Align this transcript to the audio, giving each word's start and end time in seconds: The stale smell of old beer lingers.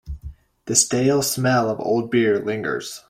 The 0.65 0.75
stale 0.75 1.21
smell 1.21 1.69
of 1.69 1.79
old 1.79 2.09
beer 2.09 2.39
lingers. 2.39 2.99